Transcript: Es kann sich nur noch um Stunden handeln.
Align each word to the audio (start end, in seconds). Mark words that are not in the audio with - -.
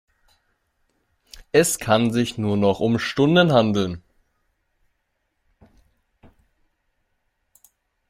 Es 1.51 1.77
kann 1.77 2.09
sich 2.11 2.39
nur 2.39 2.57
noch 2.57 2.79
um 2.79 2.97
Stunden 2.97 3.53
handeln. 3.53 4.01